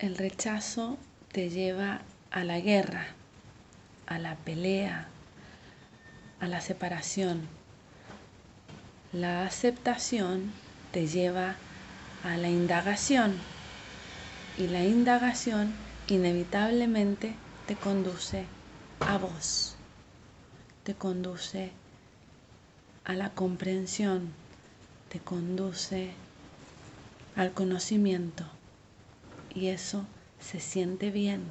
[0.00, 0.96] El rechazo
[1.30, 2.00] te lleva
[2.30, 3.08] a la guerra,
[4.06, 5.08] a la pelea,
[6.40, 7.42] a la separación.
[9.12, 10.52] La aceptación
[10.90, 11.56] te lleva
[12.24, 13.36] a la indagación
[14.56, 15.74] y la indagación
[16.08, 17.34] inevitablemente
[17.66, 18.46] te conduce
[19.00, 19.76] a vos,
[20.82, 21.72] te conduce
[23.04, 24.30] a la comprensión,
[25.10, 26.12] te conduce
[27.36, 28.46] al conocimiento
[29.54, 30.04] y eso
[30.38, 31.42] se siente bien.